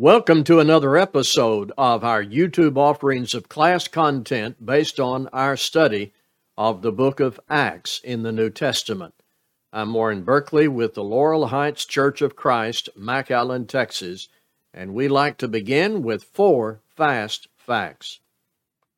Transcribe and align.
Welcome 0.00 0.44
to 0.44 0.60
another 0.60 0.96
episode 0.96 1.72
of 1.76 2.04
our 2.04 2.22
YouTube 2.22 2.76
offerings 2.76 3.34
of 3.34 3.48
class 3.48 3.88
content 3.88 4.64
based 4.64 5.00
on 5.00 5.26
our 5.32 5.56
study 5.56 6.12
of 6.56 6.82
the 6.82 6.92
book 6.92 7.18
of 7.18 7.40
Acts 7.50 8.00
in 8.04 8.22
the 8.22 8.30
New 8.30 8.48
Testament. 8.48 9.12
I'm 9.72 9.92
Warren 9.92 10.22
Berkeley 10.22 10.68
with 10.68 10.94
the 10.94 11.02
Laurel 11.02 11.48
Heights 11.48 11.84
Church 11.84 12.22
of 12.22 12.36
Christ, 12.36 12.88
McAllen, 12.96 13.66
Texas, 13.66 14.28
and 14.72 14.94
we 14.94 15.08
like 15.08 15.36
to 15.38 15.48
begin 15.48 16.04
with 16.04 16.22
four 16.22 16.80
fast 16.94 17.48
facts. 17.56 18.20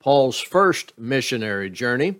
Paul's 0.01 0.39
first 0.39 0.93
missionary 0.99 1.71
journey 1.71 2.17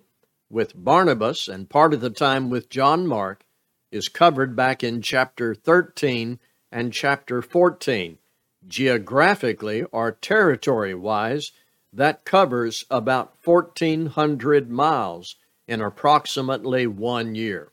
with 0.49 0.73
Barnabas 0.75 1.49
and 1.49 1.69
part 1.69 1.93
of 1.93 2.01
the 2.01 2.09
time 2.09 2.49
with 2.49 2.71
John 2.71 3.07
Mark 3.07 3.45
is 3.93 4.09
covered 4.09 4.57
back 4.57 4.83
in 4.83 5.03
chapter 5.03 5.55
13 5.55 6.39
and 6.73 6.95
chapter 6.95 7.43
14 7.43 8.17
geographically 8.67 9.83
or 9.85 10.13
territory 10.13 10.95
wise, 10.95 11.53
that 11.93 12.25
covers 12.25 12.85
about 12.91 13.35
1,400 13.45 14.71
miles 14.71 15.37
in 15.67 15.81
approximately 15.81 16.87
one 16.87 17.35
year. 17.35 17.73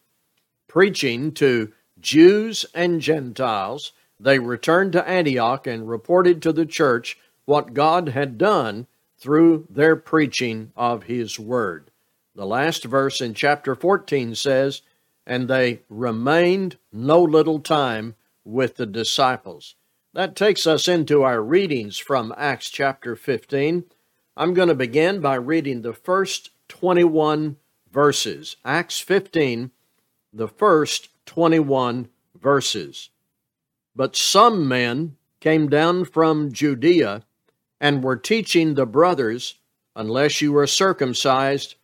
Preaching 0.67 1.31
to 1.33 1.71
Jews 1.99 2.65
and 2.73 3.01
Gentiles, 3.01 3.91
they 4.19 4.39
returned 4.39 4.93
to 4.93 5.07
Antioch 5.07 5.67
and 5.67 5.89
reported 5.89 6.41
to 6.41 6.51
the 6.51 6.65
church 6.65 7.17
what 7.45 7.73
God 7.73 8.09
had 8.09 8.37
done 8.37 8.87
through 9.17 9.65
their 9.69 9.95
preaching 9.95 10.71
of 10.75 11.03
His 11.03 11.39
Word. 11.39 11.91
The 12.35 12.45
last 12.45 12.83
verse 12.83 13.19
in 13.19 13.33
chapter 13.33 13.73
14 13.73 14.35
says, 14.35 14.81
And 15.25 15.47
they 15.47 15.81
remained 15.89 16.77
no 16.91 17.21
little 17.21 17.59
time 17.59 18.15
with 18.43 18.75
the 18.75 18.85
disciples. 18.85 19.75
That 20.13 20.35
takes 20.35 20.65
us 20.65 20.87
into 20.87 21.23
our 21.23 21.41
readings 21.41 21.97
from 21.97 22.33
Acts 22.37 22.69
chapter 22.69 23.15
15. 23.15 23.83
I'm 24.35 24.53
going 24.53 24.69
to 24.69 24.75
begin 24.75 25.19
by 25.19 25.35
reading 25.35 25.81
the 25.81 25.93
first 25.93 26.51
21 26.69 27.57
verses. 27.91 28.55
Acts 28.63 28.99
15, 28.99 29.71
the 30.31 30.47
first 30.47 31.09
21 31.25 32.07
verses. 32.39 33.09
But 33.95 34.15
some 34.15 34.67
men 34.67 35.17
came 35.39 35.69
down 35.69 36.05
from 36.05 36.51
Judea 36.51 37.23
and 37.79 38.03
were 38.03 38.17
teaching 38.17 38.73
the 38.73 38.85
brothers, 38.85 39.55
unless 39.95 40.41
you 40.41 40.55
are 40.57 40.67
circumcised, 40.67 41.75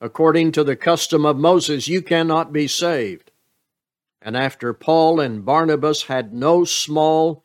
according 0.00 0.52
to 0.52 0.64
the 0.64 0.76
custom 0.76 1.26
of 1.26 1.36
Moses, 1.36 1.88
you 1.88 2.00
cannot 2.00 2.52
be 2.52 2.68
saved. 2.68 3.32
And 4.20 4.36
after 4.36 4.72
Paul 4.72 5.20
and 5.20 5.44
Barnabas 5.44 6.04
had 6.04 6.32
no 6.32 6.64
small 6.64 7.44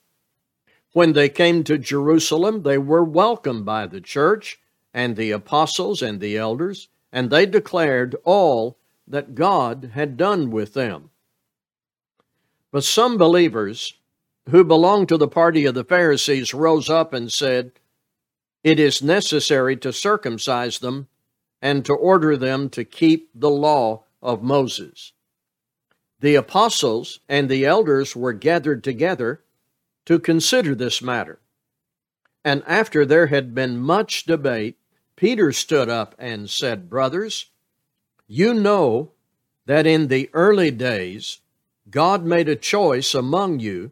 When 0.93 1.13
they 1.13 1.29
came 1.29 1.63
to 1.63 1.77
Jerusalem, 1.77 2.63
they 2.63 2.77
were 2.77 3.03
welcomed 3.03 3.65
by 3.65 3.87
the 3.87 4.01
church 4.01 4.59
and 4.93 5.15
the 5.15 5.31
apostles 5.31 6.01
and 6.01 6.19
the 6.19 6.37
elders, 6.37 6.89
and 7.11 7.29
they 7.29 7.45
declared 7.45 8.15
all 8.25 8.77
that 9.07 9.35
God 9.35 9.91
had 9.93 10.17
done 10.17 10.51
with 10.51 10.73
them. 10.73 11.11
But 12.71 12.83
some 12.83 13.17
believers 13.17 13.93
who 14.49 14.63
belonged 14.63 15.09
to 15.09 15.17
the 15.17 15.27
party 15.27 15.65
of 15.65 15.75
the 15.75 15.83
Pharisees 15.83 16.53
rose 16.53 16.89
up 16.89 17.13
and 17.13 17.31
said, 17.31 17.71
It 18.63 18.79
is 18.79 19.01
necessary 19.01 19.77
to 19.77 19.93
circumcise 19.93 20.79
them 20.79 21.07
and 21.61 21.85
to 21.85 21.93
order 21.93 22.35
them 22.35 22.69
to 22.69 22.83
keep 22.83 23.29
the 23.33 23.49
law 23.49 24.03
of 24.21 24.43
Moses. 24.43 25.13
The 26.19 26.35
apostles 26.35 27.19
and 27.29 27.49
the 27.49 27.65
elders 27.65 28.15
were 28.15 28.33
gathered 28.33 28.83
together 28.83 29.43
to 30.05 30.19
consider 30.19 30.75
this 30.75 31.01
matter. 31.01 31.39
And 32.43 32.63
after 32.65 33.05
there 33.05 33.27
had 33.27 33.53
been 33.53 33.77
much 33.77 34.25
debate, 34.25 34.77
Peter 35.15 35.51
stood 35.51 35.89
up 35.89 36.15
and 36.17 36.49
said, 36.49 36.89
Brothers, 36.89 37.47
you 38.27 38.53
know 38.53 39.11
that 39.65 39.85
in 39.85 40.07
the 40.07 40.29
early 40.33 40.71
days 40.71 41.39
God 41.89 42.25
made 42.25 42.49
a 42.49 42.55
choice 42.55 43.13
among 43.13 43.59
you 43.59 43.91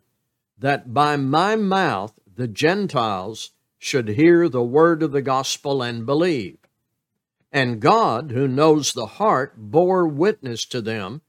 that 0.57 0.93
by 0.93 1.15
my 1.15 1.55
mouth 1.55 2.13
the 2.35 2.47
Gentiles 2.47 3.51
should 3.77 4.09
hear 4.09 4.49
the 4.49 4.63
word 4.63 5.03
of 5.03 5.11
the 5.11 5.21
gospel 5.21 5.81
and 5.81 6.05
believe. 6.05 6.57
And 7.51 7.79
God, 7.79 8.31
who 8.31 8.47
knows 8.47 8.93
the 8.93 9.05
heart, 9.05 9.53
bore 9.57 10.07
witness 10.07 10.65
to 10.65 10.81
them 10.81 11.21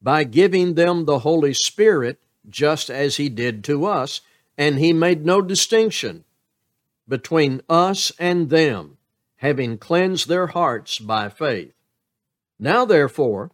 by 0.00 0.24
giving 0.24 0.74
them 0.74 1.04
the 1.04 1.20
Holy 1.20 1.54
Spirit 1.54 2.20
just 2.48 2.90
as 2.90 3.16
he 3.16 3.28
did 3.28 3.64
to 3.64 3.86
us, 3.86 4.20
and 4.56 4.78
he 4.78 4.92
made 4.92 5.24
no 5.24 5.42
distinction 5.42 6.24
between 7.08 7.60
us 7.68 8.12
and 8.18 8.50
them, 8.50 8.96
having 9.36 9.78
cleansed 9.78 10.28
their 10.28 10.48
hearts 10.48 10.98
by 10.98 11.28
faith. 11.28 11.74
Now, 12.58 12.84
therefore, 12.84 13.50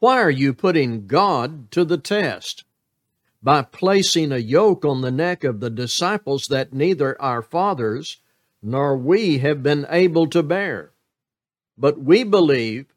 why 0.00 0.20
are 0.20 0.30
you 0.30 0.52
putting 0.52 1.06
God 1.06 1.70
to 1.70 1.84
the 1.84 1.96
test? 1.96 2.64
By 3.42 3.62
placing 3.62 4.32
a 4.32 4.38
yoke 4.38 4.84
on 4.84 5.00
the 5.00 5.10
neck 5.10 5.44
of 5.44 5.60
the 5.60 5.70
disciples 5.70 6.48
that 6.48 6.72
neither 6.72 7.20
our 7.20 7.42
fathers 7.42 8.18
nor 8.62 8.96
we 8.96 9.38
have 9.38 9.62
been 9.62 9.86
able 9.88 10.26
to 10.28 10.42
bear. 10.42 10.90
But 11.78 12.00
we 12.00 12.22
believe 12.22 12.91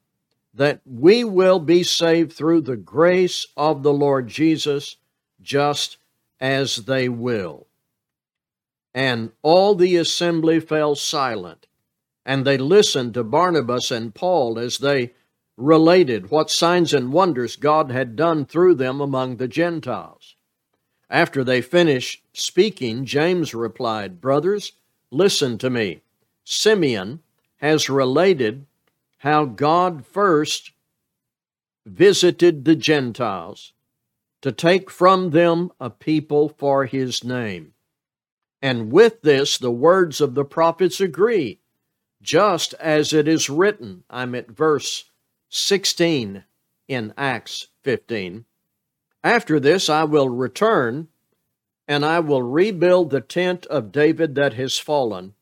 that 0.55 0.79
we 0.85 1.23
will 1.23 1.59
be 1.59 1.83
saved 1.83 2.31
through 2.31 2.61
the 2.61 2.77
grace 2.77 3.45
of 3.57 3.83
the 3.83 3.93
Lord 3.93 4.27
Jesus, 4.27 4.95
just 5.41 5.97
as 6.39 6.77
they 6.77 7.09
will. 7.09 7.67
And 8.93 9.33
all 9.41 9.75
the 9.75 9.97
assembly 9.97 10.61
fell 10.61 10.95
silent, 10.95 11.67
and 12.25 12.45
they 12.45 12.57
listened 12.57 13.13
to 13.15 13.23
Barnabas 13.23 13.91
and 13.91 14.15
Paul 14.15 14.57
as 14.57 14.77
they 14.77 15.11
related 15.57 16.31
what 16.31 16.49
signs 16.49 16.93
and 16.93 17.11
wonders 17.11 17.57
God 17.57 17.91
had 17.91 18.15
done 18.15 18.45
through 18.45 18.75
them 18.75 19.01
among 19.01 19.37
the 19.37 19.47
Gentiles. 19.49 20.35
After 21.09 21.43
they 21.43 21.61
finished 21.61 22.23
speaking, 22.33 23.05
James 23.05 23.53
replied, 23.53 24.21
Brothers, 24.21 24.71
listen 25.11 25.57
to 25.59 25.69
me. 25.69 26.01
Simeon 26.45 27.21
has 27.57 27.89
related 27.89 28.65
how 29.25 29.43
God 29.43 30.05
first 30.05 30.71
visited 31.83 32.63
the 32.63 32.75
Gentiles 32.75 33.73
to 34.43 34.51
take 34.51 34.91
from 34.91 35.31
them 35.31 35.71
a 35.79 35.89
people 35.89 36.47
for 36.47 36.85
his 36.85 37.23
name. 37.23 37.73
And 38.61 38.91
with 38.91 39.23
this, 39.23 39.57
the 39.57 39.71
words 39.71 40.21
of 40.21 40.35
the 40.35 40.45
prophets 40.45 41.01
agree, 41.01 41.59
just 42.21 42.75
as 42.75 43.13
it 43.13 43.27
is 43.27 43.49
written. 43.49 44.03
I'm 44.11 44.35
at 44.35 44.51
verse 44.51 45.05
16 45.49 46.43
in 46.87 47.13
Acts 47.17 47.69
15. 47.81 48.45
After 49.23 49.59
this, 49.59 49.89
I 49.89 50.03
will 50.03 50.29
return 50.29 51.07
and 51.87 52.05
I 52.05 52.19
will 52.19 52.43
rebuild 52.43 53.09
the 53.09 53.21
tent 53.21 53.65
of 53.65 53.91
David 53.91 54.35
that 54.35 54.53
has 54.53 54.77
fallen 54.77 55.33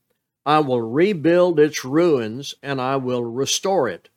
I 0.45 0.59
will 0.59 0.81
rebuild 0.81 1.59
its 1.59 1.85
ruins 1.85 2.55
and 2.61 2.81
I 2.81 2.97
will 2.97 3.23
restore 3.23 3.87
it, 3.87 4.09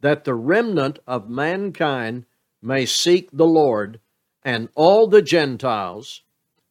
that 0.00 0.24
the 0.24 0.34
remnant 0.34 0.98
of 1.06 1.28
mankind 1.28 2.26
may 2.62 2.86
seek 2.86 3.28
the 3.32 3.46
Lord, 3.46 4.00
and 4.42 4.68
all 4.74 5.06
the 5.06 5.22
Gentiles 5.22 6.22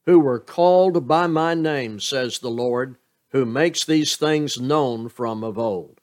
who 0.06 0.20
were 0.20 0.40
called 0.40 1.08
by 1.08 1.28
my 1.28 1.54
name, 1.54 2.00
says 2.00 2.40
the 2.40 2.52
Lord, 2.52 2.98
who 3.32 3.46
makes 3.46 3.84
these 3.84 4.16
things 4.16 4.60
known 4.60 5.10
from 5.10 5.44
of 5.44 5.58
old. 5.58 6.00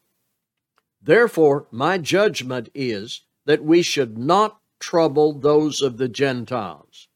Therefore, 1.02 1.66
my 1.70 1.96
judgment 1.96 2.68
is 2.74 3.22
that 3.46 3.64
we 3.64 3.82
should 3.82 4.18
not 4.18 4.60
trouble 4.78 5.32
those 5.32 5.80
of 5.80 5.96
the 5.96 6.08
Gentiles 6.08 7.08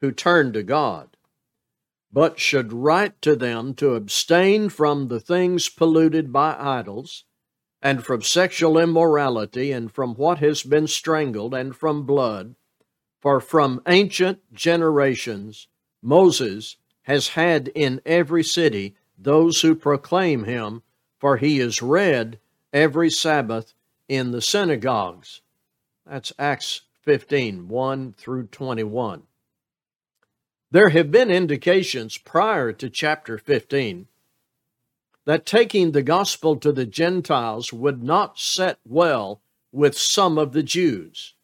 who 0.00 0.12
turn 0.12 0.52
to 0.52 0.62
God 0.62 1.16
but 2.12 2.38
should 2.38 2.72
write 2.72 3.20
to 3.22 3.36
them 3.36 3.74
to 3.74 3.94
abstain 3.94 4.68
from 4.68 5.08
the 5.08 5.20
things 5.20 5.68
polluted 5.68 6.32
by 6.32 6.56
idols, 6.58 7.24
and 7.82 8.04
from 8.04 8.22
sexual 8.22 8.78
immorality, 8.78 9.72
and 9.72 9.92
from 9.92 10.14
what 10.14 10.38
has 10.38 10.62
been 10.62 10.86
strangled, 10.86 11.54
and 11.54 11.76
from 11.76 12.04
blood. 12.04 12.54
For 13.20 13.40
from 13.40 13.82
ancient 13.86 14.52
generations 14.52 15.68
Moses 16.02 16.76
has 17.02 17.28
had 17.28 17.68
in 17.68 18.00
every 18.06 18.44
city 18.44 18.96
those 19.18 19.60
who 19.60 19.74
proclaim 19.74 20.44
him, 20.44 20.82
for 21.18 21.36
he 21.36 21.58
is 21.60 21.82
read 21.82 22.38
every 22.72 23.10
Sabbath 23.10 23.74
in 24.08 24.30
the 24.30 24.40
synagogues. 24.40 25.40
That's 26.06 26.32
Acts 26.38 26.82
15 27.02 27.68
1 27.68 28.12
through 28.12 28.46
21. 28.46 29.27
There 30.70 30.90
have 30.90 31.10
been 31.10 31.30
indications 31.30 32.18
prior 32.18 32.72
to 32.72 32.90
chapter 32.90 33.38
15 33.38 34.06
that 35.24 35.46
taking 35.46 35.92
the 35.92 36.02
gospel 36.02 36.56
to 36.56 36.72
the 36.72 36.84
Gentiles 36.84 37.72
would 37.72 38.02
not 38.02 38.38
set 38.38 38.78
well 38.86 39.40
with 39.72 39.96
some 39.96 40.36
of 40.36 40.52
the 40.52 40.62
Jews. 40.62 41.34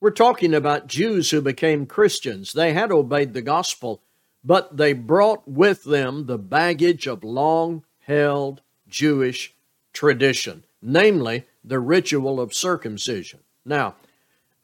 We're 0.00 0.10
talking 0.10 0.52
about 0.52 0.88
Jews 0.88 1.30
who 1.30 1.40
became 1.40 1.86
Christians. 1.86 2.52
They 2.52 2.72
had 2.72 2.90
obeyed 2.90 3.34
the 3.34 3.42
gospel, 3.42 4.02
but 4.44 4.76
they 4.76 4.92
brought 4.92 5.46
with 5.46 5.84
them 5.84 6.26
the 6.26 6.38
baggage 6.38 7.06
of 7.06 7.22
long 7.22 7.84
held 8.00 8.62
Jewish 8.88 9.54
tradition, 9.92 10.64
namely 10.82 11.44
the 11.64 11.78
ritual 11.78 12.40
of 12.40 12.52
circumcision. 12.52 13.40
Now, 13.64 13.94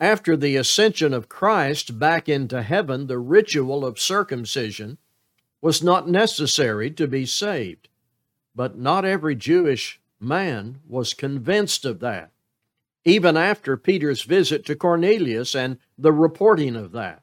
after 0.03 0.37
the 0.37 0.57
ascension 0.57 1.15
of 1.15 1.29
Christ 1.29 1.97
back 1.97 2.29
into 2.29 2.61
heaven, 2.61 3.07
the 3.07 3.21
ritual 3.21 3.85
of 3.85 4.01
circumcision 4.01 4.99
was 5.61 5.81
not 5.81 6.09
necessary 6.09 6.91
to 6.91 7.07
be 7.07 7.25
saved. 7.25 7.89
But 8.53 8.77
not 8.77 9.05
every 9.05 9.37
Jewish 9.37 10.01
man 10.19 10.81
was 10.89 11.15
convinced 11.15 11.85
of 11.85 12.01
that, 12.01 12.33
even 13.05 13.37
after 13.37 13.77
Peter's 13.77 14.23
visit 14.23 14.67
to 14.67 14.75
Cornelius 14.75 15.55
and 15.55 15.79
the 15.97 16.13
reporting 16.13 16.75
of 16.75 16.91
that. 16.91 17.23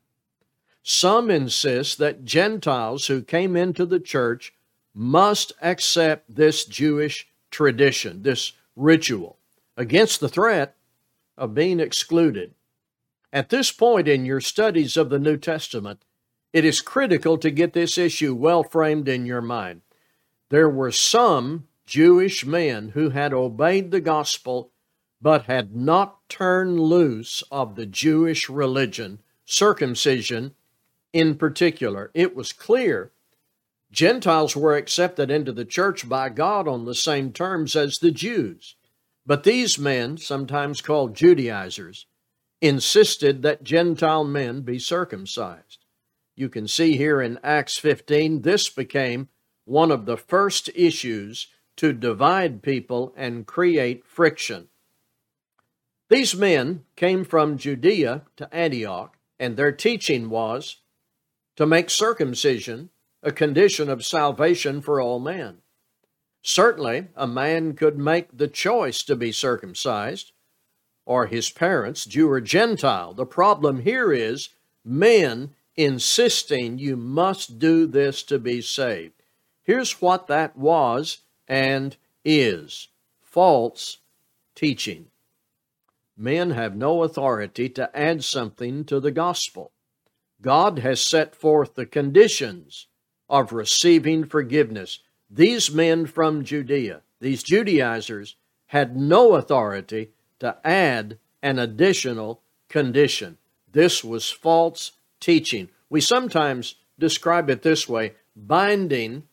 Some 0.82 1.30
insist 1.30 1.98
that 1.98 2.24
Gentiles 2.24 3.08
who 3.08 3.22
came 3.22 3.58
into 3.58 3.86
the 3.86 4.00
church 4.00 4.54
must 4.96 5.52
accept 5.62 6.34
this 6.34 6.64
Jewish 6.64 7.28
tradition, 7.52 8.24
this 8.24 8.54
ritual, 8.78 9.38
against 9.76 10.22
the 10.22 10.30
threat 10.30 10.78
of 11.38 11.54
being 11.54 11.82
excluded. 11.82 12.54
At 13.32 13.50
this 13.50 13.72
point 13.72 14.08
in 14.08 14.26
your 14.26 14.42
studies 14.42 14.98
of 14.98 15.10
the 15.10 15.20
New 15.20 15.38
Testament, 15.38 16.04
it 16.52 16.66
is 16.66 16.82
critical 16.82 17.38
to 17.38 17.52
get 17.52 17.74
this 17.74 17.98
issue 17.98 18.34
well 18.34 18.64
framed 18.64 19.08
in 19.08 19.26
your 19.26 19.42
mind. 19.42 19.82
There 20.50 20.70
were 20.70 20.92
some 20.92 21.68
Jewish 21.86 22.46
men 22.46 22.90
who 22.90 23.12
had 23.12 23.34
obeyed 23.34 23.92
the 23.92 24.02
gospel 24.02 24.72
but 25.22 25.44
had 25.44 25.76
not 25.76 26.28
turned 26.30 26.80
loose 26.80 27.44
of 27.52 27.76
the 27.76 27.86
Jewish 27.86 28.50
religion, 28.50 29.20
circumcision 29.46 30.56
in 31.12 31.36
particular. 31.36 32.10
It 32.14 32.36
was 32.36 32.54
clear 32.54 33.12
Gentiles 33.92 34.56
were 34.56 34.76
accepted 34.76 35.32
into 35.32 35.52
the 35.52 35.66
church 35.66 36.08
by 36.08 36.30
God 36.30 36.68
on 36.68 36.86
the 36.86 36.96
same 36.96 37.34
terms 37.34 37.76
as 37.76 37.98
the 37.98 38.12
Jews. 38.12 38.76
But 39.26 39.44
these 39.44 39.78
men, 39.78 40.18
sometimes 40.18 40.82
called 40.82 41.16
Judaizers, 41.16 42.06
insisted 42.62 43.42
that 43.42 43.64
Gentile 43.64 44.24
men 44.24 44.62
be 44.62 44.80
circumcised. 44.80 45.86
You 46.36 46.50
can 46.50 46.68
see 46.68 46.98
here 46.98 47.22
in 47.22 47.40
Acts 47.44 47.78
15, 47.78 48.42
this 48.42 48.70
became 48.70 49.30
one 49.66 49.92
of 49.92 50.06
the 50.06 50.18
first 50.18 50.70
issues 50.74 51.48
to 51.78 51.94
divide 51.94 52.62
people 52.62 53.14
and 53.16 53.46
create 53.46 54.06
friction. 54.06 54.68
These 56.10 56.36
men 56.36 56.86
came 56.96 57.24
from 57.24 57.58
Judea 57.58 58.24
to 58.38 58.54
Antioch, 58.54 59.16
and 59.40 59.56
their 59.56 59.72
teaching 59.72 60.30
was 60.30 60.78
to 61.56 61.66
make 61.66 61.90
circumcision 61.90 62.90
a 63.22 63.32
condition 63.32 63.90
of 63.90 64.06
salvation 64.06 64.82
for 64.82 65.00
all 65.00 65.20
men. 65.20 65.58
Certainly, 66.42 67.10
a 67.16 67.28
man 67.28 67.74
could 67.74 67.98
make 67.98 68.36
the 68.36 68.48
choice 68.48 69.04
to 69.04 69.16
be 69.16 69.32
circumcised, 69.32 70.32
or 71.10 71.26
his 71.26 71.50
parents, 71.50 72.06
Jew 72.06 72.30
or 72.30 72.40
Gentile. 72.40 73.16
The 73.16 73.26
problem 73.26 73.82
here 73.82 74.14
is 74.14 74.50
men 74.86 75.56
insisting 75.76 76.78
you 76.78 76.96
must 76.96 77.58
do 77.58 77.88
this 77.88 78.22
to 78.22 78.38
be 78.38 78.62
saved. 78.62 79.24
Here's 79.64 80.04
what 80.04 80.28
that 80.28 80.56
was 80.56 81.22
and 81.48 81.98
is 82.24 82.90
false 83.24 83.98
teaching. 84.54 85.08
Men 86.16 86.52
have 86.52 86.76
no 86.76 87.02
authority 87.02 87.70
to 87.70 87.90
add 87.98 88.24
something 88.24 88.86
to 88.86 89.00
the 89.00 89.12
gospel. 89.12 89.72
God 90.44 90.78
has 90.78 91.02
set 91.04 91.36
forth 91.36 91.74
the 91.74 91.88
conditions 91.88 92.86
of 93.28 93.52
receiving 93.52 94.26
forgiveness. 94.26 95.00
These 95.28 95.72
men 95.72 96.06
from 96.06 96.44
Judea, 96.44 97.02
these 97.20 97.42
Judaizers, 97.42 98.36
had 98.68 98.96
no 98.96 99.34
authority 99.34 100.12
to 100.40 100.58
add 100.64 101.18
an 101.42 101.60
additional 101.60 102.42
condition. 102.68 103.38
This 103.72 104.04
was 104.04 104.30
false 104.30 104.94
teaching. 105.20 105.70
We 105.90 106.02
sometimes 106.02 106.76
describe 106.98 107.50
it 107.50 107.62
this 107.62 107.88
way 107.88 108.14
binding 108.36 109.24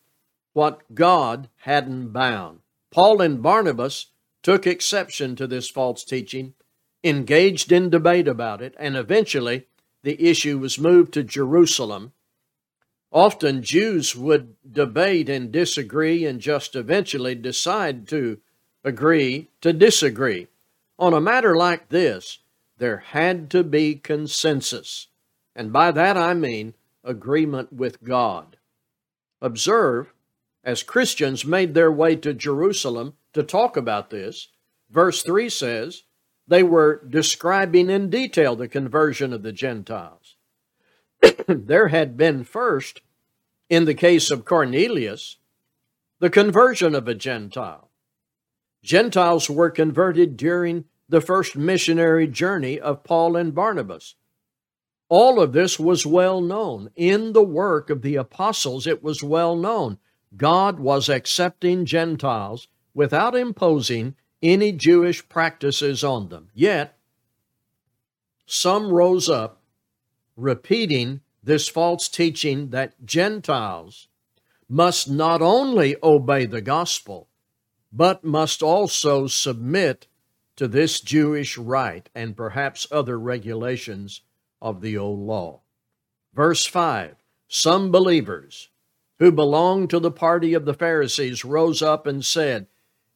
what 0.53 0.95
God 0.95 1.49
hadn't 1.59 2.13
bound. 2.13 2.61
Paul 2.91 3.21
and 3.21 3.43
Barnabas 3.43 4.07
took 4.43 4.67
exception 4.67 5.37
to 5.37 5.47
this 5.47 5.69
false 5.69 6.05
teaching, 6.05 6.55
engaged 7.05 7.71
in 7.73 7.91
debate 7.91 8.29
about 8.29 8.63
it, 8.63 8.75
and 8.79 8.97
eventually 8.97 9.67
the 10.03 10.23
issue 10.25 10.59
was 10.59 10.79
moved 10.79 11.13
to 11.15 11.23
Jerusalem. 11.23 12.13
Often 13.13 13.63
Jews 13.63 14.17
would 14.17 14.57
debate 14.71 15.29
and 15.29 15.53
disagree 15.53 16.25
and 16.25 16.41
just 16.41 16.75
eventually 16.75 17.35
decide 17.35 18.09
to 18.09 18.39
agree 18.85 19.49
to 19.61 19.73
disagree. 19.73 20.47
On 20.99 21.13
a 21.13 21.21
matter 21.21 21.57
like 21.57 21.89
this, 21.91 22.39
there 22.79 22.99
had 22.99 23.51
to 23.51 23.63
be 23.63 23.95
consensus. 23.95 25.09
And 25.55 25.73
by 25.73 25.91
that 25.93 26.17
I 26.17 26.35
mean 26.35 26.75
agreement 27.05 27.73
with 27.73 28.03
God. 28.03 28.57
Observe, 29.41 30.13
as 30.65 30.83
Christians 30.83 31.45
made 31.45 31.75
their 31.75 31.93
way 31.93 32.17
to 32.17 32.35
Jerusalem 32.35 33.15
to 33.33 33.43
talk 33.43 33.77
about 33.77 34.11
this, 34.11 34.49
verse 34.91 35.23
3 35.23 35.49
says, 35.49 36.03
they 36.49 36.63
were 36.63 37.03
describing 37.09 37.91
in 37.91 38.09
detail 38.09 38.57
the 38.57 38.69
conversion 38.69 39.33
of 39.33 39.43
the 39.43 39.53
Gentiles. 39.53 40.37
there 41.49 41.89
had 41.89 42.17
been 42.17 42.45
first, 42.45 43.01
in 43.69 43.85
the 43.85 43.95
case 43.95 44.31
of 44.31 44.45
Cornelius, 44.45 45.39
the 46.21 46.31
conversion 46.31 46.95
of 46.95 47.09
a 47.09 47.15
Gentile. 47.15 47.91
Gentiles 48.83 49.51
were 49.51 49.71
converted 49.71 50.37
during 50.37 50.85
the 51.09 51.21
first 51.21 51.57
missionary 51.57 52.27
journey 52.27 52.81
of 52.81 53.05
Paul 53.05 53.37
and 53.37 53.55
Barnabas. 53.55 54.15
All 55.09 55.41
of 55.41 55.53
this 55.53 55.79
was 55.79 56.05
well 56.05 56.41
known. 56.41 56.91
In 56.97 57.33
the 57.33 57.45
work 57.45 57.91
of 57.91 58.03
the 58.03 58.17
apostles, 58.17 58.87
it 58.87 59.03
was 59.03 59.23
well 59.23 59.55
known. 59.55 59.99
God 60.37 60.81
was 60.81 61.09
accepting 61.09 61.85
Gentiles 61.85 62.67
without 62.93 63.37
imposing 63.37 64.17
any 64.43 64.73
Jewish 64.73 65.29
practices 65.29 66.03
on 66.03 66.29
them. 66.29 66.49
Yet, 66.55 66.99
some 68.47 68.91
rose 68.91 69.29
up 69.29 69.63
repeating 70.37 71.21
this 71.43 71.69
false 71.69 72.09
teaching 72.09 72.71
that 72.71 73.05
Gentiles 73.05 74.09
must 74.69 75.09
not 75.09 75.41
only 75.41 75.97
obey 76.03 76.47
the 76.47 76.61
gospel, 76.61 77.29
but 77.93 78.25
must 78.25 78.63
also 78.63 79.27
submit 79.27 80.09
to 80.57 80.67
this 80.67 81.01
Jewish 81.01 81.59
rite 81.59 82.09
and 82.15 82.37
perhaps 82.37 82.87
other 82.91 83.19
regulations 83.19 84.23
of 84.61 84.81
the 84.81 84.97
old 84.97 85.21
law. 85.21 85.61
Verse 86.35 86.67
5 86.67 87.17
Some 87.49 87.91
believers 87.91 88.71
who 89.19 89.33
belonged 89.33 89.91
to 89.91 89.99
the 89.99 90.11
party 90.11 90.55
of 90.55 90.65
the 90.65 90.75
Pharisees 90.75 91.45
rose 91.45 91.83
up 91.83 92.07
and 92.07 92.25
said, 92.25 92.67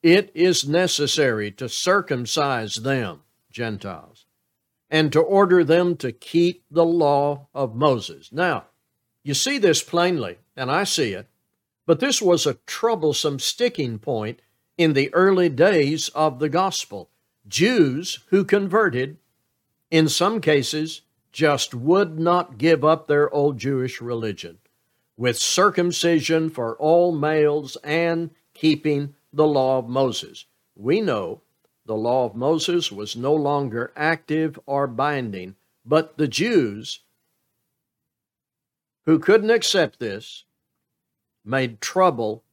It 0.02 0.30
is 0.35 0.68
necessary 0.68 1.50
to 1.52 1.68
circumcise 1.68 2.76
them, 2.76 3.20
Gentiles, 3.50 4.25
and 4.90 5.12
to 5.12 5.20
order 5.20 5.62
them 5.62 5.97
to 5.97 6.12
keep 6.12 6.64
the 6.70 6.85
law 6.85 7.49
of 7.54 7.75
Moses. 7.75 8.30
Now, 8.32 8.66
you 9.23 9.35
see 9.35 9.59
this 9.59 9.82
plainly, 9.82 10.38
and 10.56 10.70
I 10.70 10.85
see 10.85 11.12
it, 11.12 11.28
but 11.87 12.00
this 12.00 12.23
was 12.23 12.47
a 12.47 12.54
troublesome 12.66 13.38
sticking 13.38 13.99
point 13.99 14.40
in 14.78 14.94
the 14.94 15.12
early 15.12 15.50
days 15.50 16.09
of 16.11 16.38
the 16.38 16.49
gospel. 16.49 17.10
Jews 17.49 18.20
who 18.28 18.44
converted, 18.44 19.18
in 19.90 20.09
some 20.09 20.40
cases, 20.40 21.02
just 21.32 21.75
would 21.75 22.18
not 22.18 22.59
give 22.59 22.85
up 22.85 23.06
their 23.06 23.32
old 23.32 23.59
Jewish 23.59 24.00
religion, 24.00 24.59
with 25.16 25.38
circumcision 25.38 26.50
for 26.50 26.76
all 26.76 27.12
males 27.12 27.76
and 27.85 28.30
keeping 28.54 29.14
the 29.32 29.47
law 29.47 29.78
of 29.78 29.88
Moses. 29.88 30.47
We 30.75 31.00
know 31.00 31.42
the 31.87 31.97
law 31.97 32.26
of 32.26 32.35
Moses 32.35 32.92
was 32.92 33.16
no 33.16 33.35
longer 33.35 33.92
active 33.97 34.59
or 34.66 34.87
binding, 34.87 35.56
but 35.85 36.18
the 36.18 36.28
Jews 36.28 37.00
who 39.06 39.18
couldn't 39.18 39.50
accept 39.50 39.99
this 39.99 40.44
made 41.44 41.80
trouble 41.80 42.44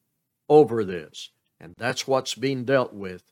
over 0.49 0.83
this. 0.83 1.29
And 1.59 1.73
that's 1.77 2.07
what's 2.07 2.35
being 2.35 2.63
dealt 2.63 2.93
with 2.93 3.23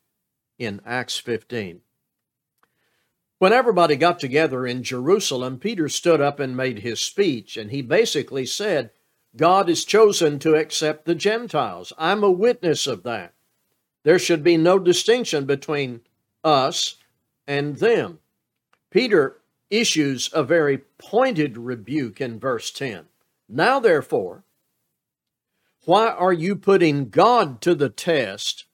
in 0.58 0.82
Acts 0.86 1.18
15. 1.18 1.82
When 3.38 3.54
everybody 3.54 3.96
got 3.96 4.20
together 4.20 4.66
in 4.66 4.84
Jerusalem, 4.84 5.60
Peter 5.60 5.90
stood 5.90 6.22
up 6.22 6.40
and 6.40 6.56
made 6.56 6.80
his 6.80 7.02
speech, 7.02 7.58
and 7.58 7.70
he 7.70 7.82
basically 7.82 8.46
said, 8.46 8.92
God 9.36 9.68
has 9.68 9.84
chosen 9.84 10.40
to 10.40 10.56
accept 10.56 11.06
the 11.06 11.16
Gentiles. 11.16 11.92
I'm 11.98 12.24
a 12.24 12.32
witness 12.32 12.88
of 12.88 13.04
that. 13.04 13.34
There 14.04 14.20
should 14.20 14.44
be 14.44 14.56
no 14.56 14.80
distinction 14.80 15.46
between 15.46 16.02
us 16.44 16.96
and 17.46 17.78
them. 17.78 18.20
Peter 18.90 19.42
issues 19.70 20.30
a 20.32 20.44
very 20.44 20.78
pointed 20.98 21.58
rebuke 21.58 22.22
in 22.22 22.40
verse 22.40 22.72
10. 22.72 23.06
Now, 23.50 23.80
therefore, 23.80 24.44
why 25.84 26.08
are 26.08 26.34
you 26.34 26.56
putting 26.56 27.10
God 27.10 27.62
to 27.62 27.76
the 27.76 27.90
test 27.90 28.66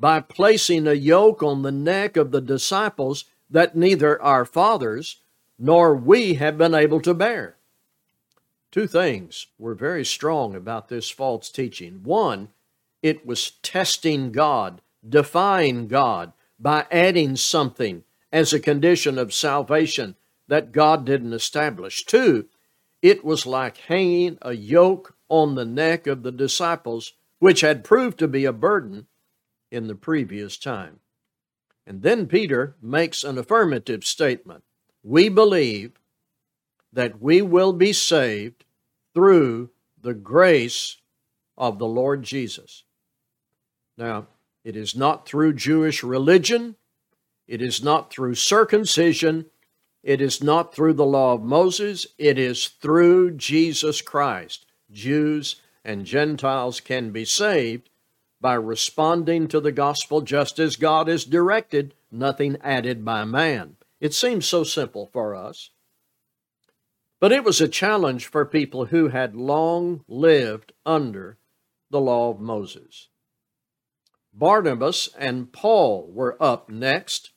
by 0.00 0.18
placing 0.18 0.88
a 0.88 0.94
yoke 0.94 1.42
on 1.42 1.60
the 1.60 1.70
neck 1.70 2.16
of 2.16 2.30
the 2.30 2.40
disciples 2.40 3.26
that 3.50 3.76
neither 3.76 4.20
our 4.22 4.46
fathers 4.46 5.18
nor 5.58 5.94
we 5.94 6.34
have 6.34 6.56
been 6.56 6.74
able 6.74 7.02
to 7.02 7.12
bear? 7.12 7.56
Two 8.70 8.86
things 8.86 9.48
were 9.58 9.74
very 9.74 10.04
strong 10.04 10.54
about 10.54 10.88
this 10.88 11.10
false 11.10 11.50
teaching. 11.50 12.00
One, 12.02 12.48
it 13.02 13.26
was 13.26 13.52
testing 13.62 14.32
God, 14.32 14.80
defying 15.06 15.86
God 15.86 16.32
by 16.58 16.86
adding 16.90 17.36
something 17.36 18.04
as 18.32 18.52
a 18.52 18.60
condition 18.60 19.18
of 19.18 19.34
salvation 19.34 20.14
that 20.48 20.72
God 20.72 21.04
didn't 21.04 21.32
establish. 21.32 22.04
Two, 22.06 22.46
it 23.02 23.24
was 23.24 23.44
like 23.44 23.76
hanging 23.78 24.38
a 24.40 24.52
yoke 24.52 25.14
on 25.28 25.56
the 25.56 25.64
neck 25.64 26.06
of 26.06 26.22
the 26.22 26.32
disciples, 26.32 27.12
which 27.38 27.60
had 27.60 27.84
proved 27.84 28.18
to 28.18 28.28
be 28.28 28.44
a 28.44 28.52
burden 28.52 29.06
in 29.70 29.86
the 29.86 29.94
previous 29.94 30.56
time. 30.56 31.00
And 31.86 32.02
then 32.02 32.26
Peter 32.26 32.76
makes 32.80 33.24
an 33.24 33.38
affirmative 33.38 34.04
statement. 34.04 34.64
We 35.02 35.28
believe 35.28 35.92
that 36.92 37.20
we 37.20 37.42
will 37.42 37.72
be 37.72 37.92
saved 37.92 38.64
through 39.14 39.70
the 40.00 40.14
grace 40.14 40.98
of 41.56 41.78
the 41.78 41.86
Lord 41.86 42.22
Jesus. 42.22 42.84
Now, 43.96 44.28
it 44.64 44.76
is 44.76 44.94
not 44.94 45.26
through 45.26 45.54
Jewish 45.54 46.02
religion, 46.02 46.76
it 47.46 47.62
is 47.62 47.82
not 47.82 48.10
through 48.10 48.34
circumcision, 48.34 49.46
it 50.02 50.20
is 50.20 50.42
not 50.42 50.74
through 50.74 50.94
the 50.94 51.04
law 51.04 51.34
of 51.34 51.42
Moses, 51.42 52.06
it 52.18 52.38
is 52.38 52.68
through 52.68 53.32
Jesus 53.32 54.00
Christ. 54.00 54.66
Jews 54.90 55.56
and 55.84 56.04
Gentiles 56.06 56.80
can 56.80 57.10
be 57.10 57.24
saved 57.24 57.90
by 58.40 58.54
responding 58.54 59.48
to 59.48 59.60
the 59.60 59.72
gospel 59.72 60.22
just 60.22 60.58
as 60.58 60.76
God 60.76 61.08
is 61.08 61.24
directed, 61.24 61.94
nothing 62.10 62.56
added 62.62 63.04
by 63.04 63.24
man. 63.24 63.76
It 64.00 64.14
seems 64.14 64.46
so 64.46 64.64
simple 64.64 65.10
for 65.12 65.34
us. 65.34 65.70
But 67.20 67.32
it 67.32 67.44
was 67.44 67.60
a 67.60 67.68
challenge 67.68 68.26
for 68.26 68.46
people 68.46 68.86
who 68.86 69.08
had 69.08 69.36
long 69.36 70.04
lived 70.08 70.72
under 70.86 71.36
the 71.90 72.00
law 72.00 72.30
of 72.30 72.40
Moses. 72.40 73.08
Barnabas 74.32 75.10
and 75.18 75.52
Paul 75.52 76.08
were 76.10 76.42
up 76.42 76.70
next 76.70 77.32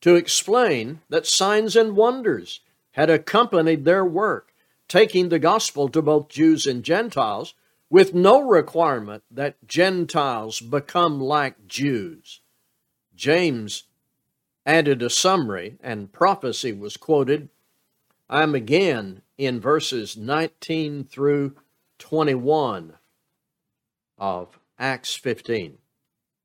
to 0.00 0.14
explain 0.14 1.00
that 1.08 1.26
signs 1.26 1.76
and 1.76 1.96
wonders 1.96 2.60
had 2.92 3.10
accompanied 3.10 3.84
their 3.84 4.04
work, 4.04 4.54
taking 4.88 5.28
the 5.28 5.38
gospel 5.38 5.88
to 5.90 6.00
both 6.00 6.28
Jews 6.28 6.66
and 6.66 6.82
Gentiles 6.82 7.54
with 7.88 8.14
no 8.14 8.40
requirement 8.40 9.22
that 9.30 9.66
Gentiles 9.66 10.60
become 10.60 11.20
like 11.20 11.66
Jews. 11.66 12.40
James 13.14 13.84
added 14.64 15.02
a 15.02 15.10
summary, 15.10 15.76
and 15.80 16.12
prophecy 16.12 16.72
was 16.72 16.96
quoted. 16.96 17.48
I'm 18.28 18.54
again 18.54 19.22
in 19.38 19.60
verses 19.60 20.16
19 20.16 21.04
through 21.04 21.54
21 21.98 22.94
of 24.18 24.58
Acts 24.78 25.14
15. 25.14 25.78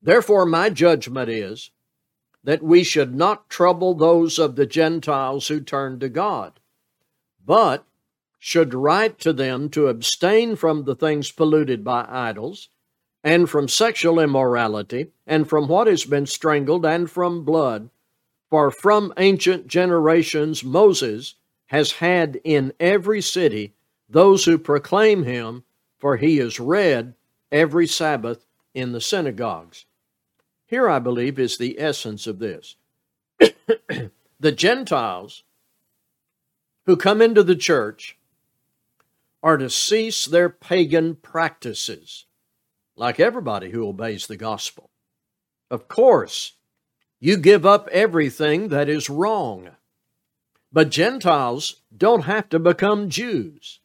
Therefore, 0.01 0.45
my 0.45 0.69
judgment 0.69 1.29
is 1.29 1.71
that 2.43 2.63
we 2.63 2.83
should 2.83 3.15
not 3.15 3.49
trouble 3.49 3.93
those 3.93 4.39
of 4.39 4.55
the 4.55 4.65
Gentiles 4.65 5.47
who 5.47 5.59
turn 5.59 5.99
to 5.99 6.09
God, 6.09 6.59
but 7.43 7.85
should 8.43 8.73
write 8.73 9.19
to 9.19 9.31
them 9.31 9.69
to 9.69 9.85
abstain 9.87 10.55
from 10.55 10.83
the 10.83 10.95
things 10.95 11.29
polluted 11.31 11.83
by 11.83 12.03
idols, 12.09 12.69
and 13.23 13.47
from 13.47 13.67
sexual 13.67 14.19
immorality, 14.19 15.11
and 15.27 15.47
from 15.47 15.67
what 15.67 15.85
has 15.85 16.05
been 16.05 16.25
strangled, 16.25 16.83
and 16.83 17.11
from 17.11 17.45
blood. 17.45 17.87
For 18.49 18.71
from 18.71 19.13
ancient 19.17 19.67
generations 19.67 20.63
Moses 20.63 21.35
has 21.67 21.91
had 21.91 22.41
in 22.43 22.73
every 22.79 23.21
city 23.21 23.75
those 24.09 24.45
who 24.45 24.57
proclaim 24.57 25.23
him, 25.23 25.63
for 25.99 26.17
he 26.17 26.39
is 26.39 26.59
read 26.59 27.13
every 27.51 27.85
Sabbath 27.85 28.47
in 28.73 28.91
the 28.91 29.01
synagogues. 29.01 29.85
Here, 30.65 30.89
I 30.89 30.97
believe, 30.97 31.37
is 31.37 31.57
the 31.57 31.79
essence 31.79 32.25
of 32.25 32.39
this. 32.39 32.75
the 34.39 34.51
Gentiles 34.51 35.43
who 36.87 36.97
come 36.97 37.21
into 37.21 37.43
the 37.43 37.55
church 37.55 38.17
are 39.43 39.57
to 39.57 39.69
cease 39.69 40.25
their 40.25 40.49
pagan 40.49 41.15
practices, 41.15 42.25
like 42.95 43.19
everybody 43.19 43.71
who 43.71 43.87
obeys 43.87 44.27
the 44.27 44.37
gospel. 44.37 44.89
Of 45.69 45.87
course, 45.87 46.53
you 47.19 47.37
give 47.37 47.65
up 47.65 47.87
everything 47.91 48.69
that 48.69 48.89
is 48.89 49.09
wrong. 49.09 49.69
But 50.71 50.89
Gentiles 50.89 51.81
don't 51.95 52.23
have 52.23 52.49
to 52.49 52.59
become 52.59 53.09
Jews. 53.09 53.79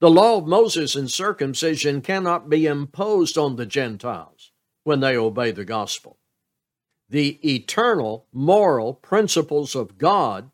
The 0.00 0.10
law 0.10 0.38
of 0.38 0.46
Moses 0.46 0.94
and 0.94 1.10
circumcision 1.10 2.02
cannot 2.02 2.50
be 2.50 2.66
imposed 2.66 3.38
on 3.38 3.56
the 3.56 3.66
Gentiles 3.66 4.52
when 4.84 5.00
they 5.00 5.16
obey 5.16 5.50
the 5.50 5.64
gospel 5.64 6.18
the 7.08 7.38
eternal 7.48 8.26
moral 8.32 8.94
principles 8.94 9.74
of 9.74 9.98
God, 9.98 10.50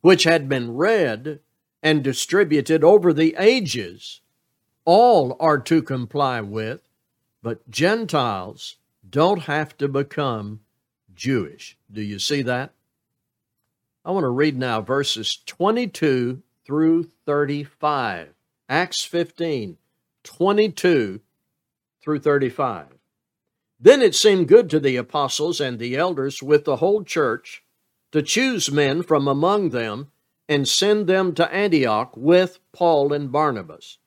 which 0.00 0.24
had 0.24 0.48
been 0.48 0.74
read 0.74 1.40
and 1.88 2.04
distributed 2.04 2.84
over 2.84 3.14
the 3.14 3.34
ages, 3.38 4.20
all 4.84 5.34
are 5.40 5.56
to 5.56 5.80
comply 5.80 6.38
with, 6.38 6.82
but 7.42 7.70
Gentiles 7.70 8.76
don't 9.08 9.44
have 9.44 9.74
to 9.78 9.88
become 9.88 10.60
Jewish. 11.14 11.78
Do 11.90 12.02
you 12.02 12.18
see 12.18 12.42
that? 12.42 12.72
I 14.04 14.10
want 14.10 14.24
to 14.24 14.28
read 14.28 14.58
now 14.58 14.82
verses 14.82 15.38
22 15.46 16.42
through 16.66 17.04
35. 17.24 18.34
Acts 18.68 19.04
15, 19.04 19.78
22 20.24 21.20
through 22.02 22.18
35. 22.18 22.84
Then 23.80 24.02
it 24.02 24.14
seemed 24.14 24.46
good 24.46 24.68
to 24.68 24.78
the 24.78 24.96
apostles 24.96 25.58
and 25.58 25.78
the 25.78 25.96
elders 25.96 26.42
with 26.42 26.66
the 26.66 26.76
whole 26.76 27.02
church 27.02 27.62
to 28.12 28.20
choose 28.20 28.70
men 28.70 29.02
from 29.02 29.26
among 29.26 29.70
them 29.70 30.10
and 30.48 30.66
send 30.66 31.06
them 31.06 31.34
to 31.34 31.52
Antioch 31.52 32.16
with 32.16 32.58
Paul 32.72 33.12
and 33.12 33.30
Barnabas. 33.30 33.98